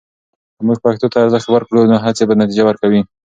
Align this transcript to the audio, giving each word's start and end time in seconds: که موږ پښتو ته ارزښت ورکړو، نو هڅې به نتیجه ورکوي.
که 0.55 0.61
موږ 0.67 0.77
پښتو 0.85 1.07
ته 1.13 1.17
ارزښت 1.23 1.47
ورکړو، 1.51 1.89
نو 1.91 1.95
هڅې 2.05 2.23
به 2.29 2.39
نتیجه 2.41 2.63
ورکوي. 2.65 3.01